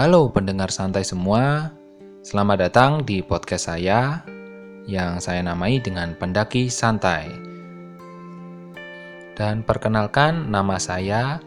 [0.00, 1.76] Halo pendengar santai semua,
[2.24, 4.24] selamat datang di podcast saya
[4.88, 7.28] yang saya namai dengan Pendaki Santai.
[9.36, 11.44] Dan perkenalkan nama saya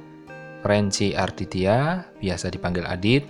[0.61, 3.25] Renci Arditya, biasa dipanggil Adit,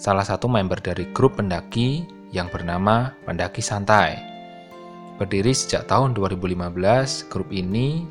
[0.00, 4.24] salah satu member dari grup pendaki yang bernama Pendaki Santai.
[5.20, 8.08] Berdiri sejak tahun 2015, grup ini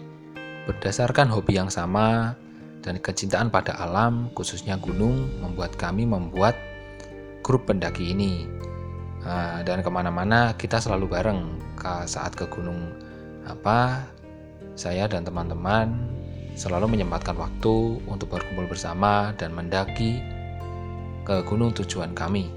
[0.70, 2.38] berdasarkan hobi yang sama,
[2.82, 6.58] dan kecintaan pada alam, khususnya gunung, membuat kami membuat
[7.46, 8.50] grup pendaki ini.
[9.22, 11.62] Uh, dan ke mana-mana kita selalu bareng
[12.10, 12.90] saat ke gunung
[13.46, 14.02] apa
[14.74, 15.94] saya dan teman-teman
[16.58, 20.26] selalu menyempatkan waktu untuk berkumpul bersama dan mendaki
[21.22, 22.50] ke gunung tujuan kami.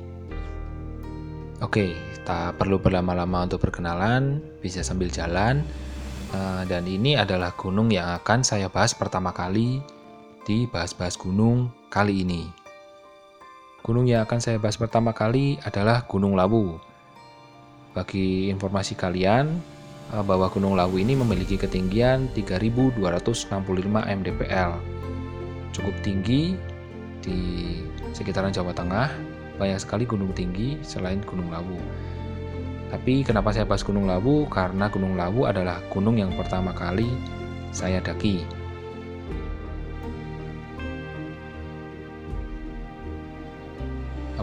[1.61, 1.93] Oke,
[2.25, 5.61] tak perlu berlama-lama untuk perkenalan, bisa sambil jalan.
[6.33, 9.85] Uh, dan ini adalah gunung yang akan saya bahas pertama kali
[10.45, 12.47] di bahas-bahas gunung kali ini.
[13.85, 16.81] Gunung yang akan saya bahas pertama kali adalah Gunung Lawu.
[17.93, 19.61] Bagi informasi kalian,
[20.13, 24.73] eh, bahwa Gunung Lawu ini memiliki ketinggian 3265 mdpl.
[25.73, 26.57] Cukup tinggi
[27.21, 27.41] di
[28.17, 29.13] sekitaran Jawa Tengah,
[29.61, 31.77] banyak sekali gunung tinggi selain Gunung Lawu.
[32.89, 34.47] Tapi kenapa saya bahas Gunung Lawu?
[34.47, 37.09] Karena Gunung Lawu adalah gunung yang pertama kali
[37.75, 38.64] saya daki.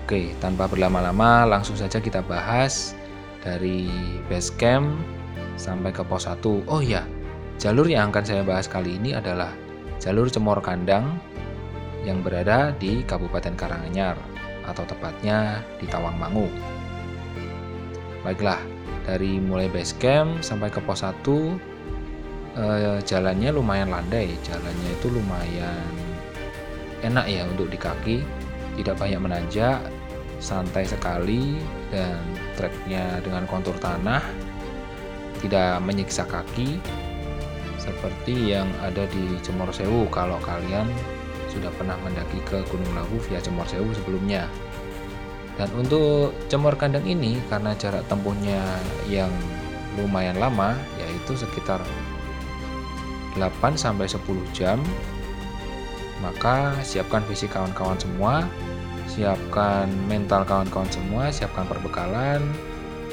[0.02, 2.98] Oke, tanpa berlama-lama langsung saja kita bahas
[3.46, 3.86] dari
[4.26, 4.98] base camp
[5.62, 6.42] sampai ke pos 1.
[6.66, 7.06] Oh iya,
[7.62, 9.54] jalur yang akan saya bahas kali ini adalah
[10.02, 11.22] jalur Cemor Kandang
[12.02, 14.18] yang berada di Kabupaten Karanganyar
[14.66, 16.50] atau tepatnya di Tawangmangu.
[18.26, 18.62] Baiklah,
[19.06, 21.14] dari mulai base camp sampai ke pos 1
[22.58, 25.90] eh, jalannya lumayan landai, jalannya itu lumayan
[27.02, 28.18] enak ya untuk di kaki,
[28.80, 29.80] tidak banyak menanjak
[30.42, 31.60] santai sekali
[31.94, 32.18] dan
[32.58, 34.24] treknya dengan kontur tanah
[35.42, 36.78] tidak menyiksa kaki
[37.82, 40.06] seperti yang ada di Cemor Sewu.
[40.14, 40.86] Kalau kalian
[41.50, 44.46] sudah pernah mendaki ke Gunung Lawu via Cemor Sewu sebelumnya.
[45.58, 48.62] Dan untuk Cemor Kandang ini karena jarak tempuhnya
[49.10, 49.30] yang
[50.00, 51.84] lumayan lama yaitu sekitar
[53.36, 54.24] 8 sampai 10
[54.56, 54.80] jam
[56.22, 58.46] maka siapkan visi kawan-kawan semua
[59.12, 62.40] siapkan mental kawan-kawan semua, siapkan perbekalan,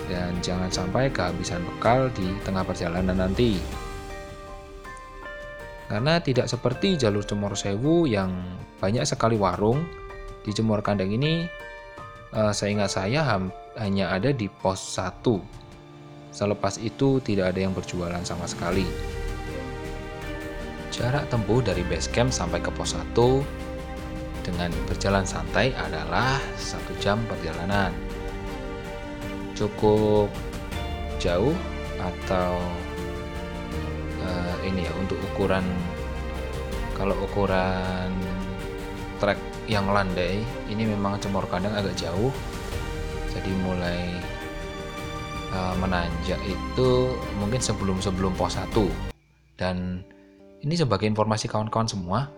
[0.06, 3.58] dan jangan sampai kehabisan bekal di tengah perjalanan nanti.
[5.90, 8.30] Karena tidak seperti jalur Cemor Sewu yang
[8.78, 9.82] banyak sekali warung,
[10.46, 11.48] di Cemor Kandang ini
[12.30, 13.26] eh, seingat saya
[13.74, 15.26] hanya ada di pos 1.
[16.30, 19.17] Selepas itu tidak ada yang berjualan sama sekali.
[20.88, 23.12] Jarak tempuh dari base camp sampai ke pos 1
[24.42, 27.92] dengan berjalan santai adalah satu jam perjalanan.
[29.52, 30.32] Cukup
[31.20, 31.52] jauh
[31.98, 32.56] atau
[34.22, 35.66] uh, ini ya untuk ukuran
[36.94, 38.10] kalau ukuran
[39.18, 42.30] trek yang landai ini memang cemor kandang agak jauh
[43.34, 44.00] jadi mulai
[45.52, 48.72] uh, menanjak itu mungkin sebelum sebelum pos 1
[49.58, 50.06] dan
[50.62, 52.30] ini sebagai informasi kawan-kawan semua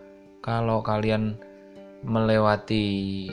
[0.45, 1.37] kalau kalian
[2.05, 3.29] melewati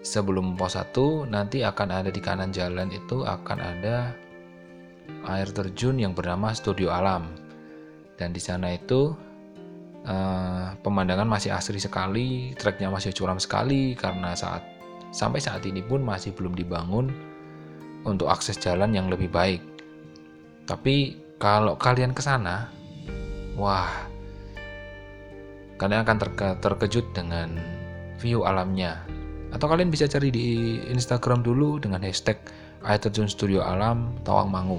[0.00, 4.12] sebelum pos 1 nanti akan ada di kanan jalan itu akan ada
[5.28, 7.28] air terjun yang bernama Studio Alam.
[8.16, 9.12] Dan di sana itu
[10.04, 14.64] uh, pemandangan masih asri sekali treknya masih curam sekali karena saat
[15.10, 17.12] sampai saat ini pun masih belum dibangun
[18.04, 19.60] untuk akses jalan yang lebih baik.
[20.68, 22.79] Tapi kalau kalian ke sana
[23.58, 23.90] wah
[25.80, 27.56] kalian akan terke terkejut dengan
[28.20, 29.00] view alamnya.
[29.50, 32.38] Atau kalian bisa cari di Instagram dulu dengan hashtag
[32.86, 34.78] Air Terjun Studio Alam Tawangmangu.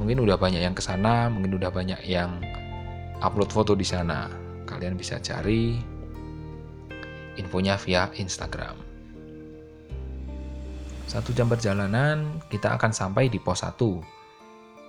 [0.00, 2.40] Mungkin udah banyak yang ke sana, mungkin udah banyak yang
[3.20, 4.30] upload foto di sana.
[4.64, 5.76] Kalian bisa cari
[7.36, 8.78] infonya via Instagram.
[11.04, 13.76] Satu jam perjalanan, kita akan sampai di pos 1.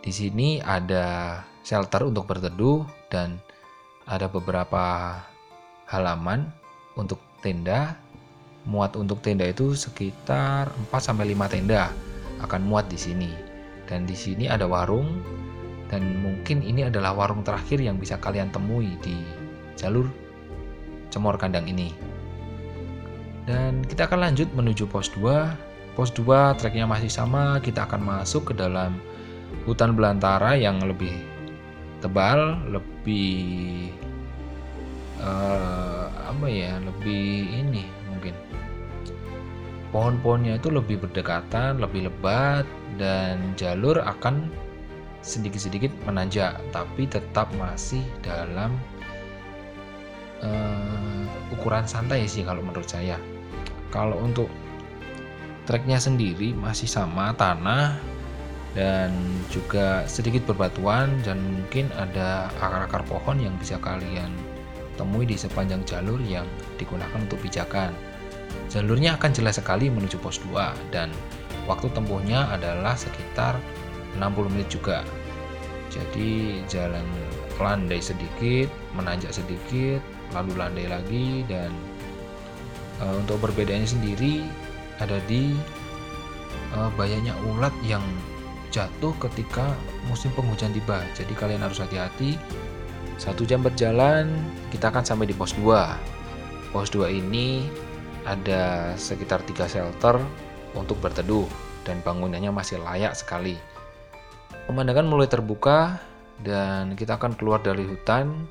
[0.02, 2.86] Di sini ada shelter untuk berteduh
[3.16, 3.40] dan
[4.04, 5.16] ada beberapa
[5.88, 6.52] halaman
[7.00, 7.96] untuk tenda.
[8.66, 11.94] Muat untuk tenda itu sekitar 4 sampai 5 tenda
[12.44, 13.32] akan muat di sini.
[13.88, 15.22] Dan di sini ada warung
[15.88, 19.22] dan mungkin ini adalah warung terakhir yang bisa kalian temui di
[19.78, 20.10] jalur
[21.14, 21.94] Cemor Kandang ini.
[23.46, 25.94] Dan kita akan lanjut menuju pos 2.
[25.94, 28.98] Pos 2 treknya masih sama, kita akan masuk ke dalam
[29.70, 31.35] hutan belantara yang lebih
[32.04, 33.92] tebal, lebih
[35.22, 38.36] uh, apa ya lebih ini mungkin
[39.96, 42.68] pohon-pohonnya itu lebih berdekatan, lebih lebat,
[43.00, 44.52] dan jalur akan
[45.24, 48.76] sedikit-sedikit menanjak, tapi tetap masih dalam
[50.44, 51.24] uh,
[51.56, 53.18] ukuran santai sih kalau menurut saya.
[53.90, 54.52] Kalau untuk
[55.66, 57.96] treknya sendiri masih sama tanah
[58.76, 59.16] dan
[59.48, 64.30] juga sedikit berbatuan dan mungkin ada akar-akar pohon yang bisa kalian
[65.00, 66.44] temui di sepanjang jalur yang
[66.76, 67.96] digunakan untuk pijakan.
[68.68, 71.08] Jalurnya akan jelas sekali menuju pos 2 dan
[71.68, 73.56] waktu tempuhnya adalah sekitar
[74.20, 75.04] 60 menit juga.
[75.88, 77.04] Jadi jalan
[77.56, 80.04] landai sedikit, menanjak sedikit,
[80.36, 81.72] lalu landai lagi dan
[83.00, 84.44] e, untuk perbedaannya sendiri
[85.00, 85.56] ada di
[86.76, 88.04] e, banyaknya ulat yang
[88.76, 89.72] jatuh ketika
[90.12, 91.00] musim penghujan tiba.
[91.16, 92.36] Jadi kalian harus hati-hati.
[93.16, 94.28] Satu jam berjalan,
[94.76, 96.76] kita akan sampai di pos 2.
[96.76, 97.64] Pos 2 ini
[98.28, 100.20] ada sekitar tiga shelter
[100.76, 101.48] untuk berteduh
[101.88, 103.56] dan bangunannya masih layak sekali.
[104.68, 105.96] Pemandangan mulai terbuka
[106.44, 108.44] dan kita akan keluar dari hutan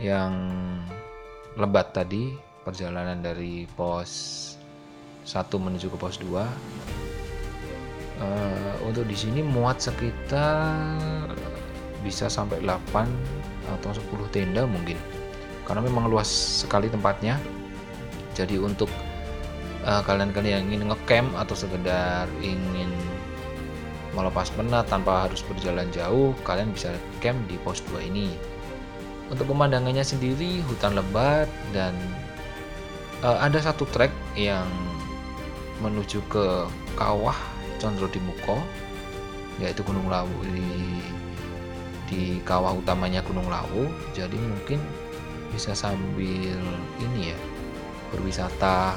[0.00, 0.32] yang
[1.60, 2.32] lebat tadi
[2.64, 4.08] perjalanan dari pos
[5.28, 7.11] 1 menuju ke pos 2
[8.22, 11.34] uh, untuk di sini muat sekitar
[12.02, 13.06] bisa sampai 8
[13.78, 14.98] atau 10 tenda mungkin.
[15.66, 16.26] Karena memang luas
[16.62, 17.38] sekali tempatnya.
[18.34, 18.88] Jadi untuk
[19.86, 22.90] uh, kalian-kalian yang ingin ngecamp atau sekedar ingin
[24.12, 26.92] melepas penat tanpa harus berjalan jauh kalian bisa
[27.22, 28.32] camp di pos 2 ini.
[29.32, 31.96] Untuk pemandangannya sendiri hutan lebat dan
[33.24, 34.68] uh, ada satu trek yang
[35.80, 37.36] menuju ke kawah
[37.82, 38.62] Condro di Muko
[39.58, 41.02] yaitu Gunung Lawu di
[42.06, 43.90] di kawah utamanya Gunung Lawu.
[44.14, 44.78] Jadi mungkin
[45.50, 46.54] bisa sambil
[47.02, 47.38] ini ya
[48.14, 48.94] berwisata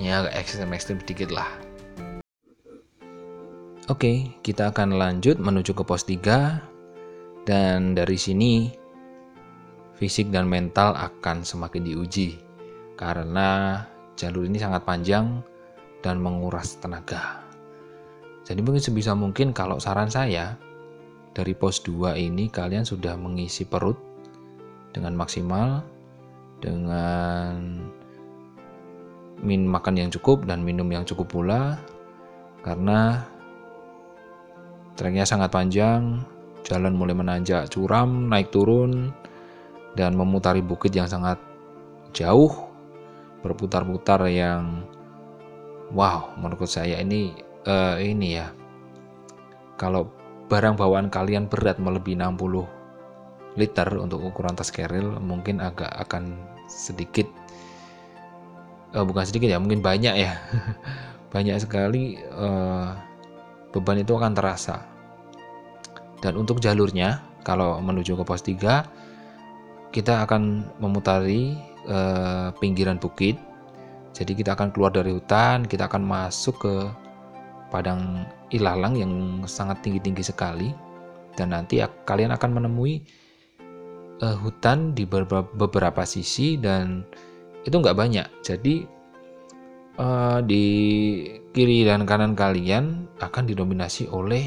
[0.00, 1.50] ya ekstrim-ekstrim sedikit lah.
[3.90, 8.70] Oke, kita akan lanjut menuju ke pos 3 dan dari sini
[9.98, 12.38] fisik dan mental akan semakin diuji.
[12.94, 13.82] Karena
[14.14, 15.42] jalur ini sangat panjang
[15.98, 17.41] dan menguras tenaga.
[18.52, 20.60] Jadi mungkin sebisa mungkin kalau saran saya
[21.32, 23.96] dari pos 2 ini kalian sudah mengisi perut
[24.92, 25.80] dengan maksimal
[26.60, 27.80] dengan
[29.40, 31.80] min makan yang cukup dan minum yang cukup pula
[32.60, 33.24] karena
[35.00, 36.20] treknya sangat panjang,
[36.60, 39.16] jalan mulai menanjak curam, naik turun
[39.96, 41.40] dan memutari bukit yang sangat
[42.12, 42.52] jauh,
[43.40, 44.84] berputar-putar yang
[45.96, 47.32] wow, menurut saya ini
[47.66, 48.50] uh, ini ya.
[49.78, 50.10] Kalau
[50.46, 52.82] barang bawaan kalian berat melebihi 60
[53.56, 56.36] liter untuk ukuran tas keril mungkin agak akan
[56.68, 57.28] sedikit.
[58.92, 60.32] Uh, bukan sedikit ya mungkin banyak ya.
[61.32, 62.92] Banyak sekali uh,
[63.72, 64.84] beban itu akan terasa.
[66.20, 71.56] Dan untuk jalurnya kalau menuju ke pos 3 kita akan memutari
[71.88, 73.40] uh, pinggiran bukit.
[74.12, 76.74] Jadi kita akan keluar dari hutan kita akan masuk ke
[77.72, 79.12] padang ilalang yang
[79.48, 80.68] sangat tinggi-tinggi sekali.
[81.32, 83.00] Dan nanti kalian akan menemui
[84.20, 87.08] uh, hutan di beberapa, sisi dan
[87.64, 88.28] itu nggak banyak.
[88.44, 88.84] Jadi
[89.96, 90.66] uh, di
[91.56, 94.44] kiri dan kanan kalian akan didominasi oleh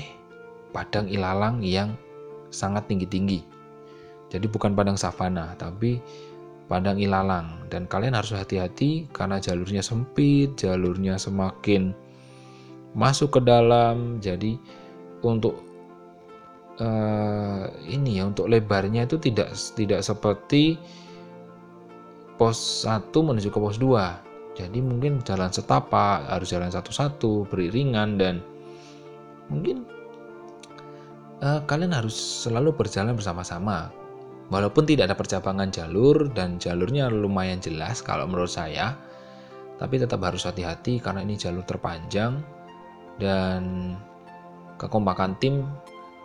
[0.69, 1.97] padang ilalang yang
[2.53, 3.41] sangat tinggi-tinggi.
[4.29, 5.97] Jadi bukan padang savana tapi
[6.69, 7.65] padang ilalang.
[7.73, 12.04] Dan kalian harus hati-hati karena jalurnya sempit jalurnya semakin
[12.95, 14.17] masuk ke dalam.
[14.23, 14.57] Jadi
[15.21, 15.59] untuk
[16.79, 20.79] uh, ini ya untuk lebarnya itu tidak tidak seperti
[22.35, 24.25] pos 1 menuju ke pos 2
[24.55, 28.39] jadi mungkin jalan setapak harus jalan satu-satu beriringan dan
[29.51, 29.83] mungkin
[31.43, 32.15] uh, kalian harus
[32.47, 33.91] selalu berjalan bersama-sama.
[34.47, 38.95] Walaupun tidak ada percabangan jalur dan jalurnya lumayan jelas kalau menurut saya
[39.75, 42.39] tapi tetap harus hati-hati karena ini jalur terpanjang
[43.21, 43.93] dan
[44.75, 45.63] kekompakan tim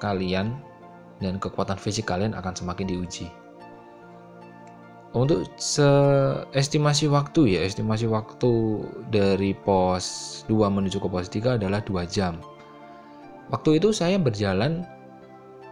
[0.03, 0.59] kalian
[1.21, 3.29] dan kekuatan fisik kalian akan semakin diuji.
[5.11, 5.43] Untuk
[6.55, 8.51] estimasi waktu ya, estimasi waktu
[9.11, 10.07] dari pos
[10.47, 12.39] 2 menuju ke pos 3 adalah 2 jam.
[13.51, 14.87] Waktu itu saya berjalan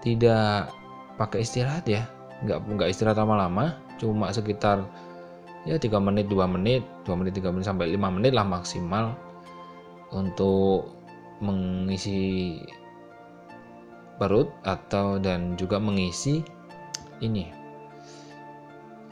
[0.03, 0.75] tidak
[1.15, 2.03] pakai istirahat ya,
[2.43, 4.83] nggak nggak istirahat lama-lama, cuma sekitar
[5.63, 9.15] ya 3 menit 2 menit, 2 menit 3 menit sampai 5 menit lah maksimal
[10.11, 10.98] untuk
[11.39, 12.59] mengisi
[14.19, 16.43] perut atau dan juga mengisi
[17.23, 17.47] ini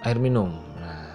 [0.02, 0.50] air minum.
[0.78, 1.14] Nah,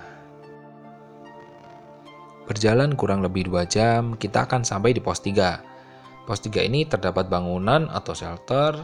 [2.48, 6.28] berjalan kurang lebih 2 jam, kita akan sampai di pos 3.
[6.28, 8.76] Pos 3 ini terdapat bangunan atau shelter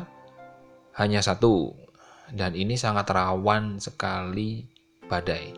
[0.99, 1.71] hanya satu,
[2.31, 4.67] dan ini sangat rawan sekali
[5.07, 5.55] badai.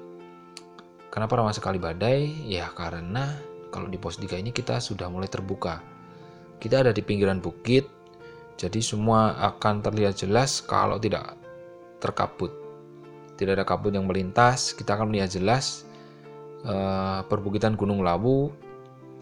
[1.09, 2.45] Kenapa rawan sekali badai?
[2.45, 3.33] Ya karena
[3.73, 5.81] kalau di pos 3 ini kita sudah mulai terbuka.
[6.60, 7.88] Kita ada di pinggiran bukit,
[8.60, 11.39] jadi semua akan terlihat jelas kalau tidak
[12.04, 12.51] terkabut.
[13.39, 15.88] Tidak ada kabut yang melintas, kita akan melihat jelas
[16.68, 18.51] uh, perbukitan Gunung Lawu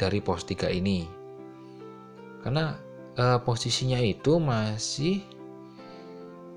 [0.01, 1.06] dari pos 3 ini.
[2.41, 2.74] Karena
[3.22, 5.22] uh, posisinya itu masih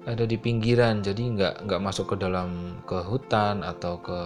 [0.09, 4.21] ada di pinggiran, jadi nggak nggak masuk ke dalam ke hutan atau ke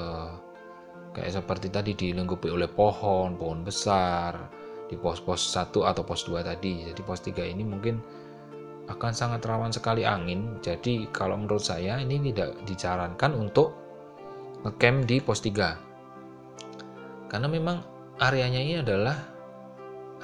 [1.18, 6.88] kayak seperti tadi dilengkapi oleh pohon, pohon besar di pos-pos 1 atau pos 2 tadi.
[6.88, 8.00] Jadi pos 3 ini mungkin
[8.88, 10.60] akan sangat rawan sekali angin.
[10.60, 13.72] Jadi kalau menurut saya ini tidak disarankan untuk
[14.64, 17.28] ngecamp di pos 3.
[17.28, 17.82] Karena memang
[18.20, 19.16] areanya ini adalah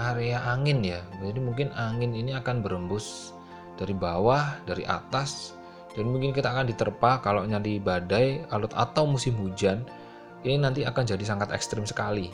[0.01, 1.01] area angin ya.
[1.21, 3.37] Jadi mungkin angin ini akan berembus
[3.81, 5.57] dari bawah, dari atas
[5.97, 9.83] dan mungkin kita akan diterpa kalau nyari badai atau musim hujan
[10.47, 12.31] ini nanti akan jadi sangat ekstrim sekali.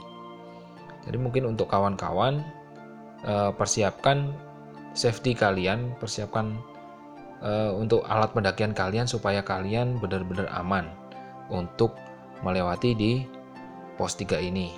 [1.07, 2.43] Jadi mungkin untuk kawan-kawan
[3.23, 4.35] eh, persiapkan
[4.97, 6.57] safety kalian, persiapkan
[7.45, 10.89] uh, untuk alat pendakian kalian supaya kalian benar-benar aman
[11.53, 11.93] untuk
[12.41, 13.13] melewati di
[14.01, 14.73] pos 3 ini.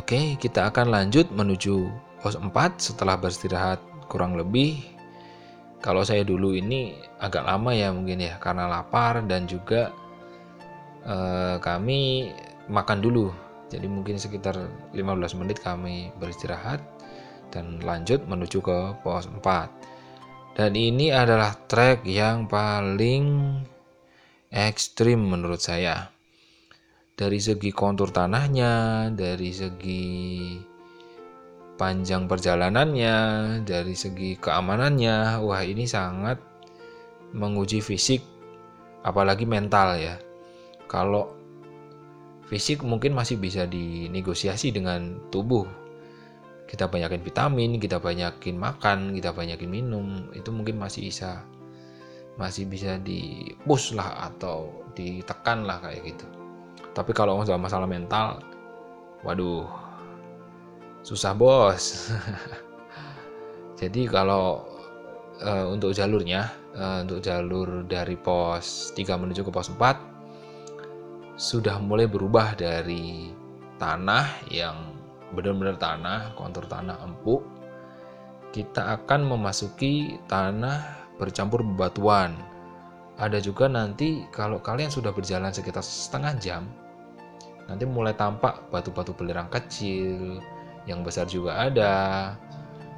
[0.00, 1.90] Oke, kita akan lanjut menuju
[2.24, 2.48] pos 4
[2.80, 4.80] setelah beristirahat kurang lebih
[5.80, 9.88] kalau saya dulu ini agak lama ya mungkin ya karena lapar dan juga
[11.08, 12.30] uh, kami
[12.68, 13.32] makan dulu.
[13.70, 14.58] Jadi mungkin sekitar
[14.92, 16.82] 15 menit kami beristirahat
[17.54, 19.90] dan lanjut menuju ke pos 4
[20.60, 23.56] dan ini adalah trek yang paling
[24.52, 26.12] ekstrim menurut saya.
[27.16, 30.04] Dari segi kontur tanahnya dari segi
[31.80, 33.16] panjang perjalanannya
[33.64, 36.36] dari segi keamanannya wah ini sangat
[37.32, 38.20] menguji fisik
[39.00, 40.20] apalagi mental ya.
[40.84, 41.39] Kalau
[42.50, 45.70] fisik mungkin masih bisa dinegosiasi dengan tubuh
[46.66, 51.42] kita banyakin vitamin, kita banyakin makan, kita banyakin minum, itu mungkin masih bisa
[52.38, 56.26] masih bisa di push lah atau ditekan lah kayak gitu.
[56.94, 58.38] Tapi kalau soal masalah mental,
[59.26, 59.66] waduh,
[61.02, 62.14] susah bos.
[63.82, 64.62] Jadi kalau
[65.42, 70.09] uh, untuk jalurnya, uh, untuk jalur dari pos 3 menuju ke pos 4
[71.40, 73.32] sudah mulai berubah dari
[73.80, 74.92] tanah yang
[75.32, 77.40] benar-benar tanah, kontur tanah empuk,
[78.52, 82.36] kita akan memasuki tanah bercampur bebatuan.
[83.16, 86.68] Ada juga nanti kalau kalian sudah berjalan sekitar setengah jam,
[87.72, 90.44] nanti mulai tampak batu-batu belerang kecil,
[90.84, 92.36] yang besar juga ada.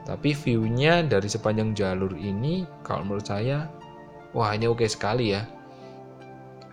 [0.03, 3.71] Tapi view-nya dari sepanjang jalur ini, kalau menurut saya,
[4.35, 5.47] wah ini oke sekali ya.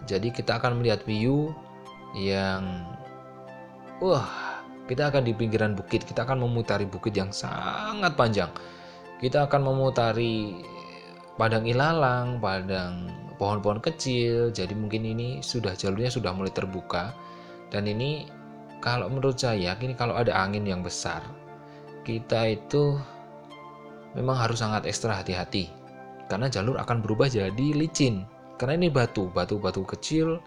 [0.07, 1.51] Jadi kita akan melihat view
[2.15, 2.85] yang,
[3.99, 4.27] wah
[4.89, 8.49] kita akan di pinggiran bukit, kita akan memutari bukit yang sangat panjang.
[9.19, 10.63] Kita akan memutari
[11.37, 14.49] padang ilalang, padang pohon-pohon kecil.
[14.49, 17.15] Jadi mungkin ini sudah jalurnya sudah mulai terbuka.
[17.69, 18.27] Dan ini
[18.83, 21.21] kalau menurut saya, ini kalau ada angin yang besar,
[22.01, 22.97] kita itu
[24.17, 25.69] memang harus sangat ekstra hati-hati.
[26.31, 28.25] Karena jalur akan berubah jadi licin.
[28.59, 30.37] Karena ini batu, batu-batu kecil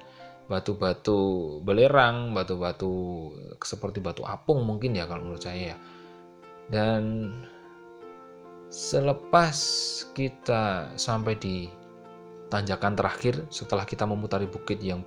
[0.52, 2.92] batu-batu belerang, batu-batu
[3.62, 5.80] seperti batu apung mungkin ya kalau menurut saya.
[6.68, 7.32] Dan
[8.72, 9.56] selepas
[10.12, 11.68] kita sampai di
[12.52, 15.00] tanjakan terakhir setelah kita memutari bukit yang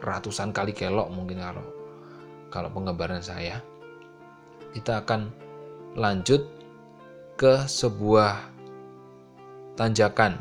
[0.00, 1.64] ratusan kali kelok mungkin kalau
[2.52, 3.64] kalau penggambaran saya
[4.76, 5.32] kita akan
[5.96, 6.44] lanjut
[7.40, 8.36] ke sebuah
[9.80, 10.36] tanjakan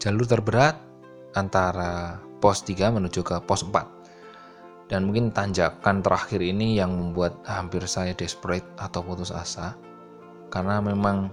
[0.00, 0.80] jalur terberat
[1.36, 4.90] antara pos 3 menuju ke pos 4.
[4.90, 9.78] Dan mungkin tanjakan terakhir ini yang membuat hampir saya desperate atau putus asa.
[10.50, 11.30] Karena memang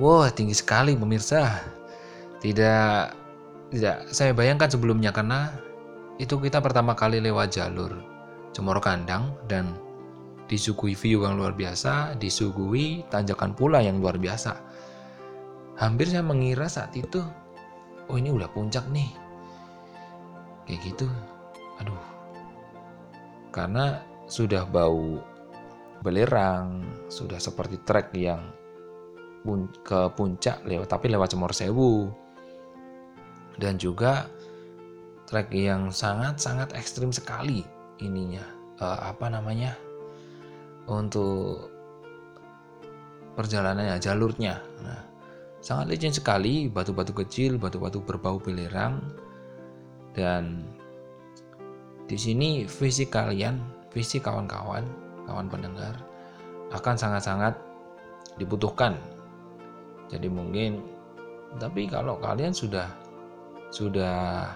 [0.00, 1.60] wow tinggi sekali pemirsa.
[2.40, 2.96] Tidak
[3.74, 5.52] tidak saya bayangkan sebelumnya karena
[6.16, 7.90] itu kita pertama kali lewat jalur
[8.54, 9.74] Cemoro Kandang dan
[10.46, 14.54] disuguhi view yang luar biasa, disuguhi tanjakan pula yang luar biasa.
[15.74, 17.18] Hampir saya mengira saat itu,
[18.08, 19.10] oh ini udah puncak nih,
[20.68, 21.08] kayak gitu.
[21.80, 22.04] Aduh.
[23.54, 25.22] Karena sudah bau
[26.04, 28.44] belerang sudah seperti trek yang
[29.84, 32.10] ke puncak lewat tapi lewat Cemor Sewu.
[33.54, 34.26] Dan juga
[35.30, 37.62] trek yang sangat-sangat ekstrim sekali
[38.02, 38.42] ininya.
[38.82, 39.78] Uh, apa namanya?
[40.90, 41.70] Untuk
[43.38, 44.58] perjalanannya jalurnya.
[44.82, 45.13] Nah
[45.64, 49.00] sangat licin sekali batu-batu kecil batu-batu berbau belerang.
[50.12, 50.68] Dan
[52.04, 54.84] di sini visi kalian visi kawan-kawan
[55.24, 55.96] kawan pendengar
[56.68, 57.56] akan sangat-sangat
[58.36, 59.00] dibutuhkan.
[60.12, 60.84] Jadi mungkin
[61.56, 62.92] tapi kalau kalian sudah
[63.72, 64.52] sudah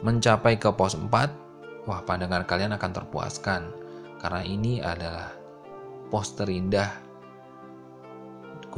[0.00, 3.62] mencapai ke pos 4 wah pandangan kalian akan terpuaskan.
[4.18, 5.28] Karena ini adalah
[6.08, 7.07] pos terindah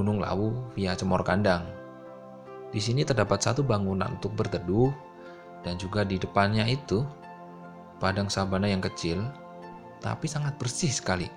[0.00, 1.68] Gunung Lawu via Cemor Kandang.
[2.72, 4.88] Di sini terdapat satu bangunan untuk berteduh
[5.60, 7.04] dan juga di depannya itu
[8.00, 9.20] padang sabana yang kecil
[10.00, 11.28] tapi sangat bersih sekali.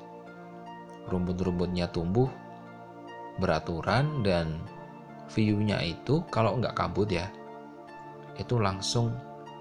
[1.11, 2.31] Rumput-rumputnya tumbuh
[3.43, 4.63] beraturan dan
[5.27, 7.27] view-nya itu kalau nggak kabut ya
[8.39, 9.11] itu langsung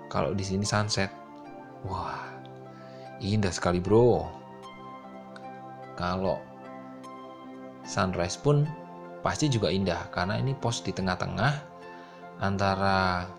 [0.06, 1.08] kalau di sini sunset
[1.88, 2.20] wah
[3.18, 4.28] indah sekali bro
[5.96, 6.36] kalau
[7.88, 8.68] sunrise pun
[9.22, 11.52] pasti juga indah karena ini pos di tengah-tengah
[12.42, 13.30] antara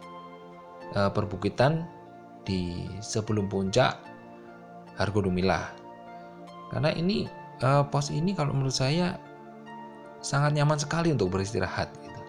[0.96, 1.84] e, perbukitan
[2.48, 4.00] di sebelum puncak
[4.96, 5.68] Hargo Dumila.
[6.72, 7.28] Karena ini
[7.60, 9.20] e, pos ini kalau menurut saya
[10.24, 11.92] sangat nyaman sekali untuk beristirahat.
[12.00, 12.22] Gitu.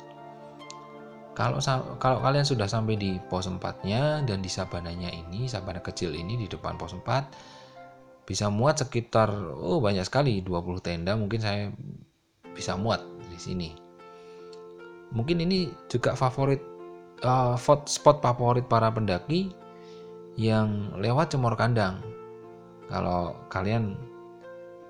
[1.38, 1.62] Kalau
[2.02, 6.46] kalau kalian sudah sampai di pos 4-nya dan di sabananya ini, sabana kecil ini di
[6.50, 7.54] depan pos 4
[8.24, 9.28] bisa muat sekitar
[9.60, 11.68] oh banyak sekali 20 tenda mungkin saya
[12.56, 13.70] bisa muat di sini.
[15.10, 16.62] Mungkin ini juga favorit
[17.26, 19.50] uh, spot favorit para pendaki
[20.38, 21.98] yang lewat Cemor Kandang.
[22.86, 23.98] Kalau kalian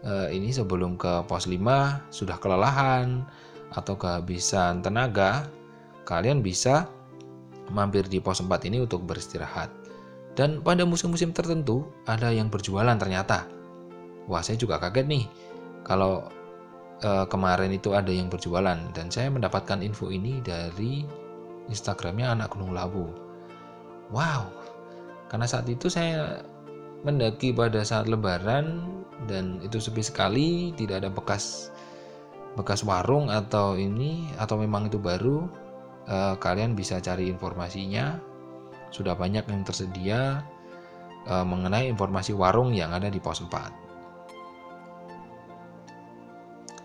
[0.04, 3.24] uh, ini sebelum ke pos 5 sudah kelelahan
[3.72, 5.48] atau kehabisan tenaga,
[6.04, 6.88] kalian bisa
[7.72, 9.72] mampir di pos 4 ini untuk beristirahat.
[10.34, 13.46] Dan pada musim-musim tertentu ada yang berjualan ternyata.
[14.26, 15.24] Wah, saya juga kaget nih.
[15.86, 16.26] Kalau
[17.02, 21.02] uh, kemarin itu ada yang berjualan dan saya mendapatkan info ini dari
[21.66, 23.08] Instagramnya anak Gunung Lawu.
[24.12, 24.52] Wow,
[25.32, 26.44] karena saat itu saya
[27.02, 28.84] mendaki pada saat Lebaran
[29.26, 31.72] dan itu sepi sekali, tidak ada bekas
[32.54, 35.48] bekas warung atau ini atau memang itu baru.
[36.04, 38.20] Uh, kalian bisa cari informasinya.
[38.92, 40.44] Sudah banyak yang tersedia
[41.26, 43.83] uh, mengenai informasi warung yang ada di pos 4.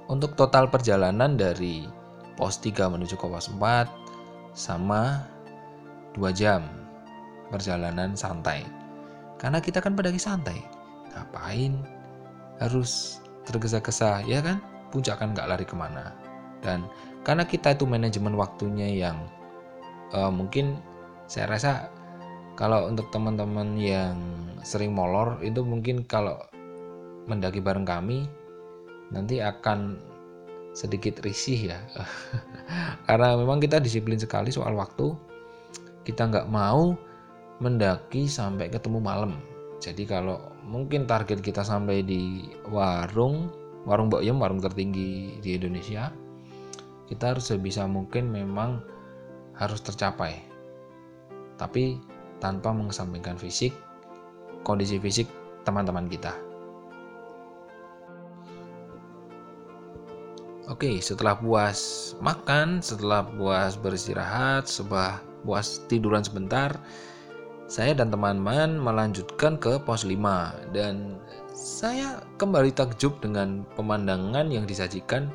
[0.09, 1.85] Untuk total perjalanan dari
[2.33, 3.85] pos 3 menuju ke pos 4
[4.57, 5.21] sama
[6.17, 6.65] 2 jam
[7.53, 8.65] perjalanan santai.
[9.37, 10.57] Karena kita kan pedagi santai.
[11.13, 11.77] Ngapain
[12.57, 14.57] harus tergesa-gesa ya kan?
[14.89, 16.17] Puncak kan nggak lari ke mana.
[16.65, 16.89] Dan
[17.21, 19.17] karena kita itu manajemen waktunya yang
[20.11, 20.81] uh, mungkin
[21.29, 21.71] saya rasa
[22.57, 24.17] kalau untuk teman-teman yang
[24.65, 26.35] sering molor itu mungkin kalau
[27.29, 28.27] mendaki bareng kami
[29.09, 29.97] nanti akan
[30.73, 31.79] sedikit risih ya.
[33.09, 35.13] Karena memang kita disiplin sekali soal waktu.
[36.05, 36.95] Kita nggak mau
[37.59, 39.31] mendaki sampai ketemu malam.
[39.79, 43.51] Jadi kalau mungkin target kita sampai di warung
[43.87, 46.11] warung Mbak Yem warung tertinggi di Indonesia
[47.07, 48.83] kita harus sebisa mungkin memang
[49.55, 50.35] harus tercapai.
[51.55, 51.99] Tapi
[52.39, 53.75] tanpa mengesampingkan fisik
[54.63, 55.27] kondisi fisik
[55.63, 56.48] teman-teman kita
[60.69, 66.77] Oke, setelah puas makan, setelah puas beristirahat, setelah puas tiduran sebentar,
[67.65, 71.17] saya dan teman-teman melanjutkan ke pos 5 dan
[71.57, 75.33] saya kembali takjub dengan pemandangan yang disajikan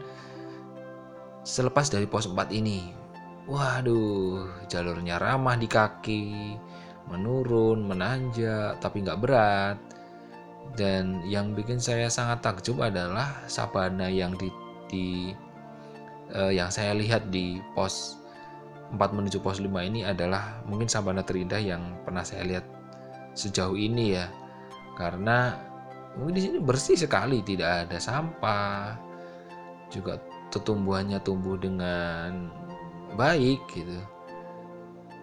[1.42, 2.94] selepas dari pos 4 ini.
[3.50, 6.54] Waduh, jalurnya ramah di kaki,
[7.10, 9.82] menurun, menanjak, tapi nggak berat.
[10.78, 14.48] Dan yang bikin saya sangat takjub adalah sabana yang di
[14.90, 15.32] di
[16.32, 18.18] uh, yang saya lihat di pos
[18.94, 22.64] 4 menuju pos 5 ini adalah mungkin sabana terindah yang pernah saya lihat
[23.34, 24.30] sejauh ini ya.
[24.94, 25.58] Karena
[26.14, 28.94] mungkin di sini bersih sekali tidak ada sampah
[29.90, 30.18] juga
[30.54, 32.50] tumbuhannya tumbuh dengan
[33.18, 33.98] baik gitu.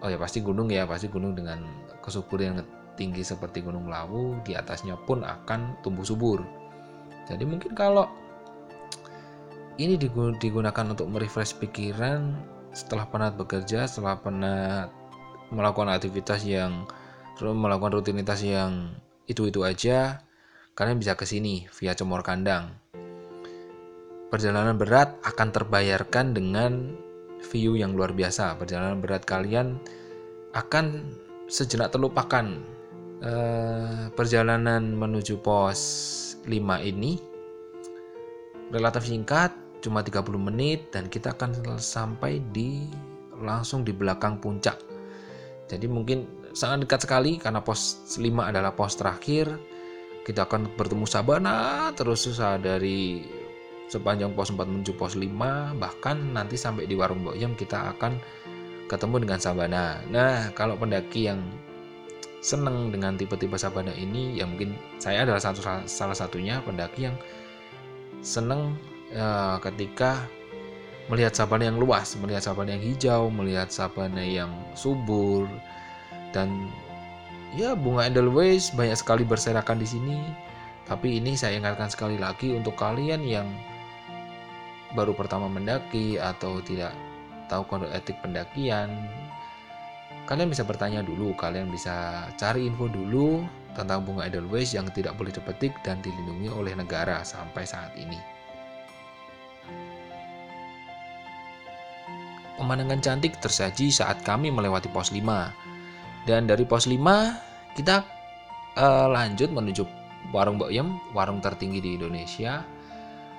[0.04, 1.64] Oh ya pasti gunung ya pasti gunung dengan
[2.04, 2.58] kesuburan yang
[2.98, 6.44] tinggi seperti gunung lawu di atasnya pun akan tumbuh subur.
[7.30, 8.10] Jadi mungkin kalau
[9.80, 9.96] ini
[10.36, 12.36] digunakan untuk merefresh pikiran
[12.72, 14.88] setelah penat bekerja, setelah penat
[15.52, 16.84] melakukan aktivitas yang
[17.40, 18.92] melakukan rutinitas yang
[19.28, 20.20] itu-itu aja,
[20.76, 22.76] kalian bisa ke sini via Cemor Kandang.
[24.32, 26.96] Perjalanan berat akan terbayarkan dengan
[27.52, 28.56] view yang luar biasa.
[28.56, 29.76] Perjalanan berat kalian
[30.56, 31.12] akan
[31.52, 32.48] sejenak terlupakan
[33.20, 35.80] eh, perjalanan menuju pos
[36.48, 36.48] 5
[36.88, 37.20] ini
[38.72, 42.86] relatif singkat cuma 30 menit dan kita akan sampai di
[43.42, 44.78] langsung di belakang puncak.
[45.66, 49.50] Jadi mungkin sangat dekat sekali karena pos 5 adalah pos terakhir.
[50.22, 53.26] Kita akan bertemu Sabana terus susah dari
[53.90, 55.26] sepanjang pos 4 menuju pos 5
[55.82, 58.22] bahkan nanti sampai di warung Boyem kita akan
[58.86, 59.98] ketemu dengan Sabana.
[60.06, 61.42] Nah kalau pendaki yang
[62.42, 67.14] seneng dengan tipe-tipe sabana ini ya mungkin saya adalah satu salah satunya pendaki yang
[68.18, 68.74] seneng
[69.16, 70.24] uh, ketika
[71.10, 75.48] melihat sabana yang luas, melihat sabana yang hijau, melihat sabana yang subur
[76.32, 76.68] dan
[77.52, 80.18] ya bunga edelweiss banyak sekali berserakan di sini.
[80.88, 83.48] Tapi ini saya ingatkan sekali lagi untuk kalian yang
[84.92, 86.92] baru pertama mendaki atau tidak
[87.48, 88.92] tahu kode etik pendakian
[90.26, 93.42] kalian bisa bertanya dulu, kalian bisa cari info dulu
[93.74, 98.18] tentang bunga Edelweiss yang tidak boleh dipetik dan dilindungi oleh negara sampai saat ini.
[102.60, 105.22] Pemandangan cantik tersaji saat kami melewati pos 5.
[106.28, 108.04] Dan dari pos 5 kita
[108.76, 109.82] uh, lanjut menuju
[110.30, 112.62] warung Boyem, warung tertinggi di Indonesia.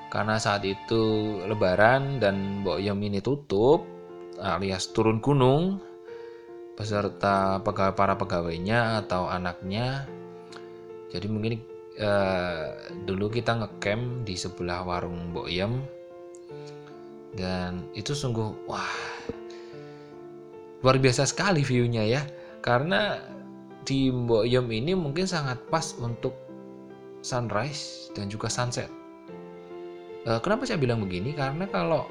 [0.10, 3.86] Karena saat itu lebaran dan Boyem ini tutup
[4.41, 5.78] alias turun gunung
[6.73, 10.10] beserta pegawai para pegawainya atau anaknya.
[11.13, 11.54] Jadi mungkin
[11.97, 12.65] eh,
[13.06, 15.86] dulu kita ngecamp di sebelah warung Boyem
[17.34, 18.93] dan itu sungguh wah
[20.84, 22.22] luar biasa sekali viewnya ya
[22.62, 23.19] karena
[23.84, 26.32] di Boyem ini mungkin sangat pas untuk
[27.24, 28.88] sunrise dan juga sunset.
[30.24, 31.36] Eh, kenapa saya bilang begini?
[31.36, 32.08] Karena kalau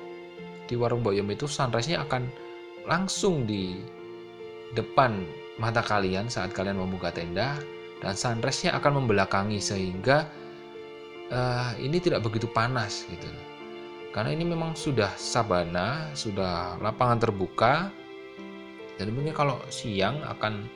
[0.69, 2.29] di warung Boyem itu sunrise-nya akan
[2.85, 3.81] langsung di
[4.73, 5.25] depan
[5.61, 7.57] mata kalian saat kalian membuka tenda
[8.01, 10.29] dan sunrise-nya akan membelakangi sehingga
[11.29, 13.29] uh, ini tidak begitu panas gitu.
[14.13, 17.89] Karena ini memang sudah sabana, sudah lapangan terbuka.
[19.01, 20.69] Jadi mungkin kalau siang akan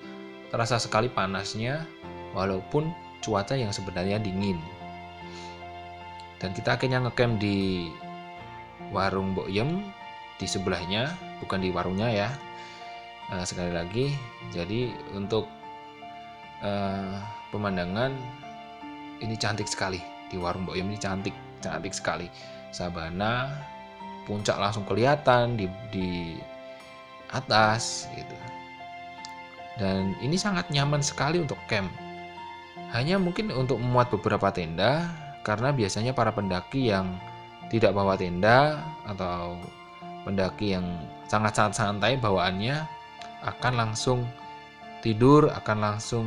[0.49, 1.85] terasa sekali panasnya
[2.33, 2.88] walaupun
[3.20, 4.57] cuaca yang sebenarnya dingin.
[6.40, 7.88] Dan kita akhirnya ngecamp di
[8.92, 9.85] warung Boyem
[10.40, 12.29] di sebelahnya, bukan di warungnya ya,
[13.33, 14.07] uh, sekali lagi
[14.55, 15.49] jadi untuk
[16.62, 17.18] uh,
[17.51, 18.12] pemandangan
[19.22, 22.29] ini cantik sekali di warung Mbok Yem ini cantik cantik sekali
[22.71, 23.53] sabana
[24.27, 26.39] puncak langsung kelihatan di di
[27.31, 28.37] atas gitu
[29.77, 31.91] dan ini sangat nyaman sekali untuk camp
[32.95, 35.11] hanya mungkin untuk memuat beberapa tenda
[35.43, 37.19] karena biasanya para pendaki yang
[37.71, 39.59] tidak bawa tenda atau
[40.27, 40.87] pendaki yang
[41.31, 42.83] sangat-sangat santai bawaannya
[43.47, 44.27] akan langsung
[45.07, 46.27] tidur, akan langsung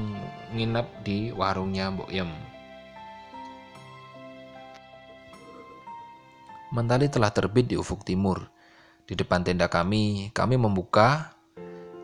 [0.56, 2.32] nginep di warungnya Mbok Yem.
[6.70, 8.46] Mentari telah terbit di ufuk timur.
[9.10, 11.34] Di depan tenda kami, kami membuka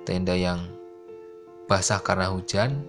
[0.10, 0.74] tenda yang
[1.70, 2.82] basah karena hujan,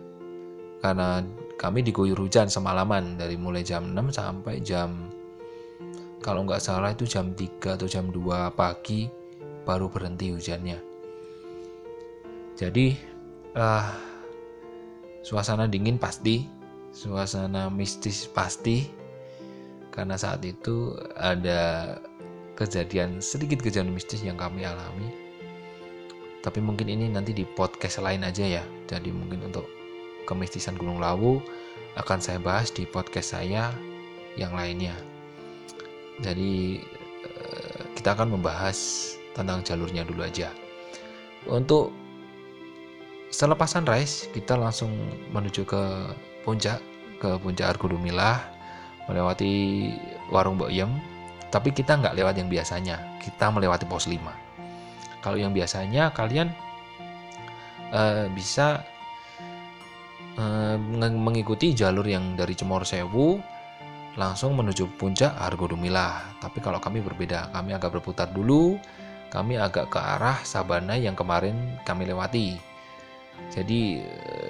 [0.80, 1.20] karena
[1.60, 5.08] kami diguyur hujan semalaman dari mulai jam 6 sampai jam
[6.20, 9.06] kalau nggak salah itu jam 3 atau jam 2 pagi
[9.62, 10.78] baru berhenti hujannya.
[12.56, 12.86] Jadi
[13.54, 13.86] uh,
[15.22, 16.42] suasana dingin pasti,
[16.90, 18.88] suasana mistis pasti,
[19.96, 21.96] karena saat itu ada
[22.54, 25.08] kejadian sedikit kejadian mistis yang kami alami.
[26.44, 28.64] Tapi mungkin ini nanti di podcast lain aja ya.
[28.86, 29.66] Jadi mungkin untuk
[30.28, 31.42] kemistisan Gunung Lawu
[31.98, 33.72] akan saya bahas di podcast saya
[34.38, 34.94] yang lainnya.
[36.22, 36.78] Jadi
[37.26, 38.76] eh, kita akan membahas
[39.34, 40.52] tentang jalurnya dulu aja.
[41.48, 41.90] Untuk
[43.36, 44.94] Selepas sunrise, kita langsung
[45.34, 45.82] menuju ke
[46.46, 46.78] puncak,
[47.18, 48.55] ke puncak Argudumilah,
[49.10, 49.92] melewati
[50.30, 50.90] warung Mbok Yem.
[51.50, 54.18] Tapi kita nggak lewat yang biasanya, kita melewati pos 5.
[55.22, 56.50] Kalau yang biasanya kalian
[57.94, 58.82] uh, bisa
[60.38, 60.76] uh,
[61.10, 63.38] mengikuti jalur yang dari Cemor Sewu
[64.18, 66.42] langsung menuju puncak Argodumilah.
[66.42, 68.78] Tapi kalau kami berbeda, kami agak berputar dulu,
[69.30, 72.56] kami agak ke arah Sabana yang kemarin kami lewati
[73.52, 74.00] jadi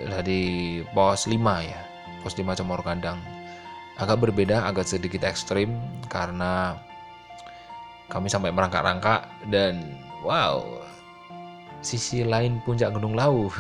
[0.07, 0.43] dari
[0.83, 1.35] eh, pos 5
[1.67, 1.81] ya
[2.23, 3.19] pos 5 Cemoro Kandang
[3.97, 5.73] agak berbeda agak sedikit ekstrim
[6.13, 6.77] karena
[8.13, 9.83] kami sampai merangkak-rangkak dan
[10.23, 10.63] wow
[11.81, 13.51] sisi lain puncak Gunung Lawu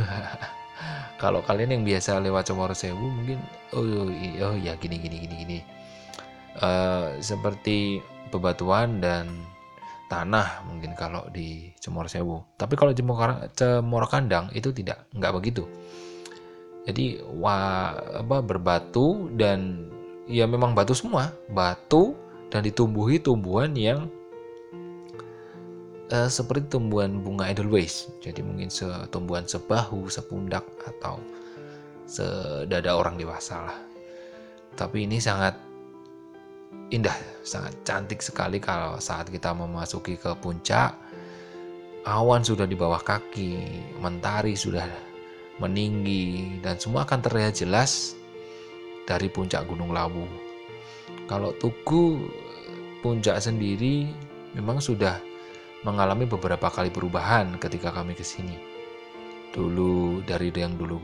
[1.22, 3.40] kalau kalian yang biasa lewat Cemoro Sewu mungkin
[3.72, 5.58] oh, oh ya gini gini gini gini
[6.60, 9.30] uh, seperti bebatuan dan
[10.06, 12.38] tanah mungkin kalau di Cemoro Sewu.
[12.54, 15.66] Tapi kalau Cemoro Kandang itu tidak, nggak begitu.
[16.86, 19.90] jadi wah apa berbatu dan
[20.26, 21.32] ya memang batu semua.
[21.50, 22.14] Batu
[22.50, 24.10] dan ditumbuhi tumbuhan yang
[26.10, 28.10] uh, seperti tumbuhan bunga edelweiss.
[28.22, 28.70] Jadi mungkin
[29.10, 31.18] tumbuhan sebahu sepundak atau
[32.06, 33.78] sedada orang dewasa lah.
[34.76, 35.56] Tapi ini sangat
[36.90, 40.94] indah sangat cantik sekali kalau saat kita memasuki ke puncak
[42.06, 44.86] awan sudah di bawah kaki mentari sudah
[45.58, 48.14] meninggi dan semua akan terlihat jelas
[49.06, 50.46] dari puncak Gunung Lawu
[51.26, 52.30] kalau Tugu
[53.02, 54.10] puncak sendiri
[54.54, 55.18] memang sudah
[55.82, 58.58] mengalami beberapa kali perubahan ketika kami ke sini.
[59.54, 60.98] Dulu dari yang dulu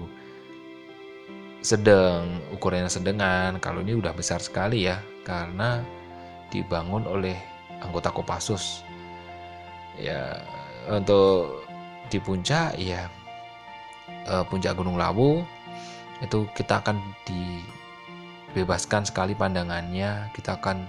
[1.62, 5.82] sedang ukurannya sedengan, kalau ini udah besar sekali ya karena
[6.50, 7.38] dibangun oleh
[7.82, 8.82] anggota Kopassus.
[9.98, 10.42] Ya
[10.90, 11.66] untuk
[12.10, 13.06] di puncak ya
[14.26, 15.42] eh, puncak Gunung Lawu
[16.22, 16.98] itu kita akan
[18.52, 20.84] dibebaskan sekali pandangannya, kita akan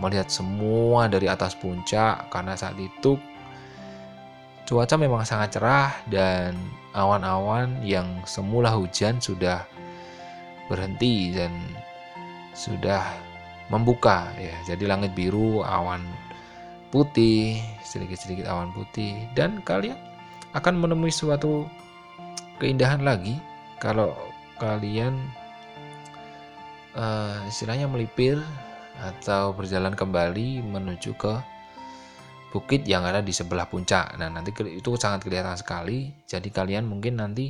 [0.00, 3.18] melihat semua dari atas puncak karena saat itu
[4.64, 6.56] cuaca memang sangat cerah dan
[6.96, 9.66] awan-awan yang semula hujan sudah
[10.70, 11.52] berhenti dan
[12.56, 13.04] sudah
[13.68, 14.54] membuka ya.
[14.64, 16.00] Jadi langit biru awan
[16.92, 19.28] putih sedikit-sedikit awan putih.
[19.36, 19.96] Dan kalian
[20.56, 21.68] akan menemui suatu
[22.56, 23.36] keindahan lagi.
[23.76, 24.14] Kalau
[24.56, 25.18] kalian
[26.96, 28.40] uh, istilahnya melipir
[29.00, 31.34] atau berjalan kembali menuju ke
[32.52, 34.12] bukit yang ada di sebelah puncak.
[34.20, 36.12] Nah, nanti itu sangat kelihatan sekali.
[36.28, 37.48] Jadi kalian mungkin nanti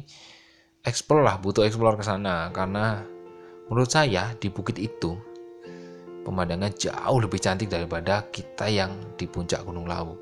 [0.87, 3.02] explore lah, butuh explore ke sana karena
[3.66, 5.18] menurut saya di bukit itu
[6.22, 10.14] pemandangan jauh lebih cantik daripada kita yang di puncak Gunung Lawu.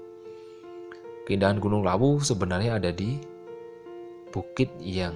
[1.29, 3.21] Keindahan Gunung Lawu sebenarnya ada di
[4.33, 5.13] bukit yang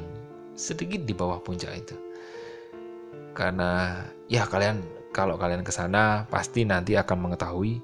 [0.52, 2.03] sedikit di bawah puncak itu.
[3.34, 7.82] Karena ya kalian kalau kalian ke sana pasti nanti akan mengetahui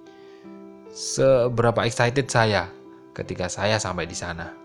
[0.91, 2.71] seberapa excited saya
[3.15, 4.61] ketika saya sampai di sana.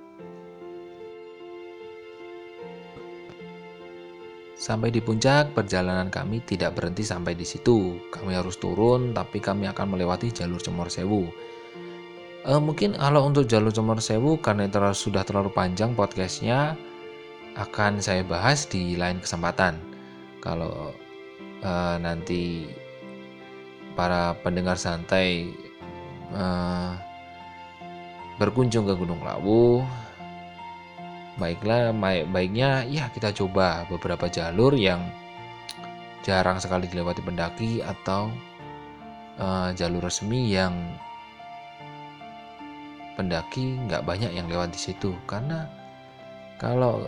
[4.55, 8.01] Sampai di puncak, perjalanan kami tidak berhenti sampai di situ.
[8.09, 11.29] Kami harus turun, tapi kami akan melewati jalur Cemor Sewu.
[12.41, 16.73] E, mungkin kalau untuk jalur Cemor Sewu, karena terlalu, sudah terlalu panjang podcastnya,
[17.59, 19.94] akan saya bahas di lain kesempatan.
[20.45, 20.93] Kalau
[21.65, 22.69] uh, nanti
[23.97, 25.49] para pendengar santai
[26.29, 26.93] uh,
[28.37, 29.81] berkunjung ke Gunung Lawu
[31.35, 35.03] baiklah baik baiknya ya kita coba beberapa jalur yang
[36.23, 38.31] jarang sekali dilewati pendaki atau
[39.39, 40.73] uh, jalur resmi yang
[43.15, 45.15] pendaki nggak banyak yang lewat di situ.
[45.27, 45.67] Karena
[46.59, 47.03] kalau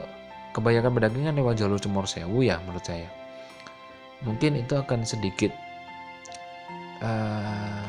[0.56, 3.17] kebanyakan pendaki kan lewat jalur Cemor Sewu ya menurut saya
[4.26, 5.54] mungkin itu akan sedikit
[7.02, 7.86] uh,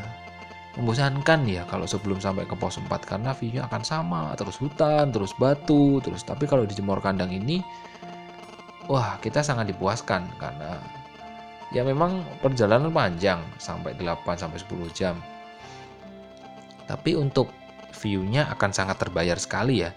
[0.76, 5.34] membosankan ya kalau sebelum sampai ke pos 4 karena view-nya akan sama terus hutan terus
[5.34, 7.64] batu terus tapi kalau di Jemor Kandang ini
[8.88, 10.80] wah kita sangat dipuaskan karena
[11.72, 15.16] ya memang perjalanan panjang sampai 8 sampai 10 jam.
[16.88, 17.52] Tapi untuk
[18.00, 19.92] view-nya akan sangat terbayar sekali ya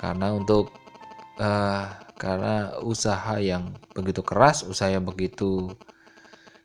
[0.00, 0.72] karena untuk
[1.36, 1.86] uh,
[2.22, 5.74] karena usaha yang begitu keras, usaha yang begitu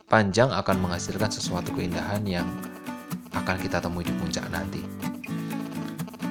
[0.06, 2.46] panjang akan menghasilkan sesuatu keindahan yang
[3.34, 4.86] akan kita temui di puncak nanti.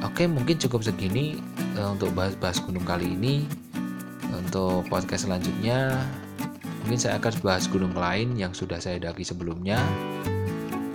[0.07, 1.43] Oke, mungkin cukup segini
[1.75, 3.43] uh, untuk bahas-bahas gunung kali ini.
[4.31, 5.99] Untuk podcast selanjutnya,
[6.87, 9.83] mungkin saya akan bahas gunung lain yang sudah saya daki sebelumnya,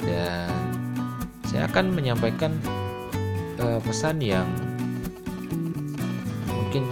[0.07, 0.47] dan
[1.51, 2.55] saya akan menyampaikan
[3.59, 4.47] uh, pesan yang
[6.47, 6.87] mungkin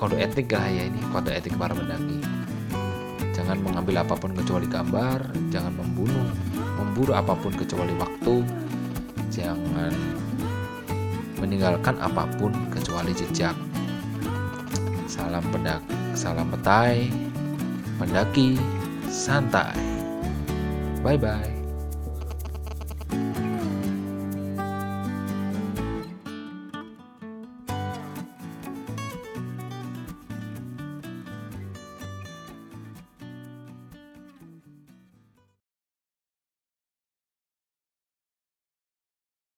[0.00, 0.96] kode etik lah ya ini?
[1.12, 2.24] Kode etik para pendaki.
[3.36, 6.24] Jangan mengambil apa pun kecuali gambar jangan membunuh
[6.80, 8.40] memburu apa pun kecuali waktu.
[9.28, 9.92] Jangan
[11.36, 13.52] meninggalkan apa pun kecuali jejak.
[15.04, 15.84] Salam pendak
[16.16, 17.12] salam petai
[18.00, 18.56] pendaki
[19.12, 19.76] santai.
[21.04, 21.59] Bye bye